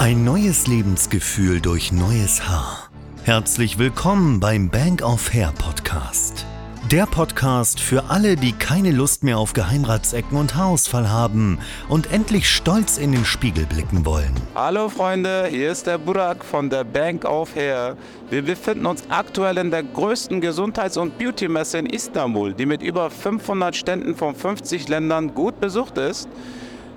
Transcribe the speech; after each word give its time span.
Ein 0.00 0.22
neues 0.22 0.68
Lebensgefühl 0.68 1.60
durch 1.60 1.90
neues 1.90 2.48
Haar. 2.48 2.88
Herzlich 3.24 3.80
willkommen 3.80 4.38
beim 4.38 4.70
Bank 4.70 5.02
of 5.02 5.34
Hair 5.34 5.52
Podcast. 5.58 6.46
Der 6.92 7.04
Podcast 7.04 7.80
für 7.80 8.04
alle, 8.08 8.36
die 8.36 8.52
keine 8.52 8.92
Lust 8.92 9.24
mehr 9.24 9.38
auf 9.38 9.54
Geheimratsecken 9.54 10.38
und 10.38 10.54
Haarausfall 10.54 11.10
haben 11.10 11.58
und 11.88 12.12
endlich 12.12 12.48
stolz 12.48 12.96
in 12.96 13.10
den 13.10 13.24
Spiegel 13.24 13.66
blicken 13.66 14.06
wollen. 14.06 14.32
Hallo 14.54 14.88
Freunde, 14.88 15.48
hier 15.50 15.72
ist 15.72 15.88
der 15.88 15.98
Burak 15.98 16.44
von 16.44 16.70
der 16.70 16.84
Bank 16.84 17.24
of 17.24 17.56
Hair. 17.56 17.96
Wir 18.30 18.42
befinden 18.42 18.86
uns 18.86 19.02
aktuell 19.08 19.58
in 19.58 19.72
der 19.72 19.82
größten 19.82 20.40
Gesundheits- 20.40 20.96
und 20.96 21.18
Beauty-Messe 21.18 21.76
in 21.78 21.86
Istanbul, 21.86 22.54
die 22.54 22.66
mit 22.66 22.82
über 22.82 23.10
500 23.10 23.74
Ständen 23.74 24.14
von 24.14 24.36
50 24.36 24.86
Ländern 24.86 25.34
gut 25.34 25.58
besucht 25.58 25.98
ist. 25.98 26.28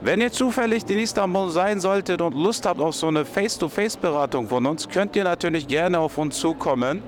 Wenn 0.03 0.19
ihr 0.19 0.31
zufällig 0.31 0.89
in 0.89 0.97
Istanbul 0.97 1.51
sein 1.51 1.79
solltet 1.79 2.21
und 2.21 2.33
Lust 2.33 2.65
habt 2.65 2.79
auf 2.79 2.95
so 2.95 3.07
eine 3.07 3.23
Face-to-Face-Beratung 3.23 4.49
von 4.49 4.65
uns, 4.65 4.89
könnt 4.89 5.15
ihr 5.15 5.23
natürlich 5.23 5.67
gerne 5.67 5.99
auf 5.99 6.17
uns 6.17 6.39
zukommen. 6.39 7.03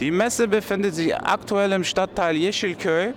Die 0.00 0.10
Messe 0.10 0.46
befindet 0.46 0.94
sich 0.94 1.16
aktuell 1.16 1.72
im 1.72 1.82
Stadtteil 1.82 2.36
Yeşilköy. 2.36 3.14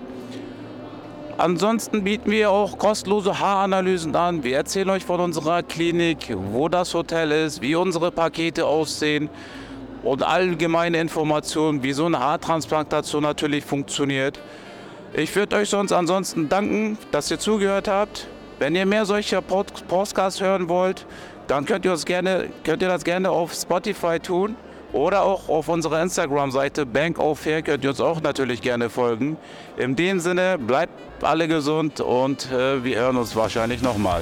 Ansonsten 1.38 2.06
bieten 2.06 2.32
wir 2.32 2.50
auch 2.50 2.78
kostenlose 2.78 3.40
Haaranalysen 3.40 4.16
an. 4.16 4.46
Wir 4.46 4.56
erzählen 4.56 4.92
euch 4.92 5.04
von 5.04 5.20
unserer 5.20 5.64
Klinik, 5.64 6.34
wo 6.54 6.70
das 6.70 6.94
Hotel 6.94 7.32
ist, 7.32 7.62
wie 7.62 7.76
unsere 7.76 8.10
Pakete 8.10 8.66
aussehen 8.66 9.30
und 10.04 10.24
allgemeine 10.24 11.02
Informationen, 11.02 11.84
wie 11.84 11.92
so 11.92 12.06
eine 12.06 12.20
Haartransplantation 12.20 13.24
natürlich 13.24 13.66
funktioniert. 13.66 14.40
Ich 15.14 15.36
würde 15.36 15.58
euch 15.58 15.68
sonst 15.68 15.92
ansonsten 15.92 16.48
danken, 16.48 16.98
dass 17.12 17.30
ihr 17.30 17.40
zugehört 17.40 17.90
habt. 17.90 18.28
Wenn 18.60 18.76
ihr 18.76 18.86
mehr 18.86 19.06
solcher 19.06 19.42
Pod 19.42 19.88
Podcasts 19.88 20.42
hören 20.42 20.70
wollt, 20.70 21.06
dann 21.48 21.66
könnt 21.66 21.86
ihr, 21.86 21.92
uns 21.92 22.06
gerne, 22.06 22.50
könnt 22.64 22.82
ihr 22.82 22.88
das 22.88 23.04
gerne 23.04 23.30
auf 23.30 23.54
Spotify 23.54 24.20
tun 24.20 24.56
oder 24.94 25.24
auch 25.24 25.50
auf 25.50 25.68
unserer 25.68 26.02
Instagram-Seite 26.02 26.86
Bank 26.86 27.20
of 27.20 27.40
Fair 27.40 27.62
könnt 27.62 27.84
ihr 27.84 27.90
uns 27.90 28.00
auch 28.00 28.22
natürlich 28.22 28.62
gerne 28.62 28.90
folgen. 28.90 29.38
In 29.78 29.96
dem 29.96 30.20
Sinne, 30.20 30.58
bleibt 30.58 30.94
alle 31.22 31.48
gesund 31.48 32.00
und 32.00 32.52
äh, 32.52 32.84
wir 32.84 32.98
hören 32.98 33.18
uns 33.18 33.36
wahrscheinlich 33.36 33.82
nochmal. 33.82 34.22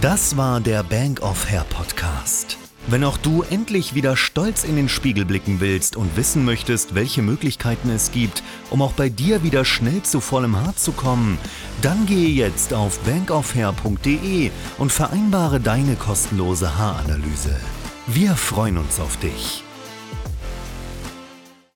Das 0.00 0.36
war 0.36 0.60
der 0.60 0.82
Bank 0.82 1.22
of 1.22 1.50
Hair 1.50 1.64
Podcast. 1.70 2.63
Wenn 2.86 3.02
auch 3.02 3.16
du 3.16 3.42
endlich 3.42 3.94
wieder 3.94 4.14
stolz 4.14 4.62
in 4.62 4.76
den 4.76 4.90
Spiegel 4.90 5.24
blicken 5.24 5.60
willst 5.60 5.96
und 5.96 6.16
wissen 6.18 6.44
möchtest, 6.44 6.94
welche 6.94 7.22
Möglichkeiten 7.22 7.88
es 7.88 8.10
gibt, 8.10 8.42
um 8.70 8.82
auch 8.82 8.92
bei 8.92 9.08
dir 9.08 9.42
wieder 9.42 9.64
schnell 9.64 10.02
zu 10.02 10.20
vollem 10.20 10.56
Haar 10.56 10.76
zu 10.76 10.92
kommen, 10.92 11.38
dann 11.80 12.04
gehe 12.04 12.28
jetzt 12.28 12.74
auf 12.74 12.98
bankofhair.de 13.00 14.50
und 14.76 14.92
vereinbare 14.92 15.60
deine 15.60 15.96
kostenlose 15.96 16.76
Haaranalyse. 16.76 17.58
Wir 18.06 18.34
freuen 18.36 18.76
uns 18.76 19.00
auf 19.00 19.16
dich. 19.16 19.64